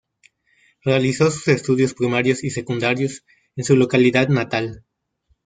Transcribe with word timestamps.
Realizó 0.83 1.29
sus 1.29 1.47
estudios 1.49 1.93
primarios 1.93 2.43
y 2.43 2.49
secundarios 2.49 3.23
en 3.55 3.63
su 3.65 3.75
localidad 3.75 4.29
natal. 4.29 4.83